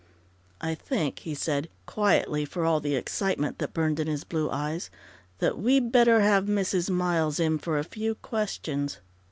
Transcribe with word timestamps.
"I 0.59 0.73
think," 0.73 1.19
he 1.19 1.35
said 1.35 1.69
quietly, 1.85 2.43
for 2.43 2.65
all 2.65 2.79
the 2.79 2.95
excitement 2.95 3.59
that 3.59 3.71
burned 3.71 3.99
in 3.99 4.07
his 4.07 4.23
blue 4.23 4.49
eyes, 4.49 4.89
"that 5.37 5.59
we'd 5.59 5.91
better 5.91 6.21
have 6.21 6.45
Mrs. 6.47 6.89
Miles 6.89 7.39
in 7.39 7.59
for 7.59 7.77
a 7.77 7.83
few 7.83 8.15
questions." 8.15 8.97